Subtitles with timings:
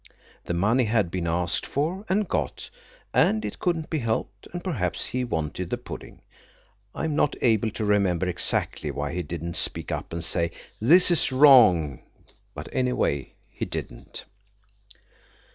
[0.45, 2.71] The money had been asked for and got,
[3.13, 8.27] and it couldn't be helped–and perhaps he wanted the pudding–I am not able to remember
[8.27, 12.01] exactly why he did not speak up and say, "This is wrong"
[12.55, 14.25] but anyway he didn't.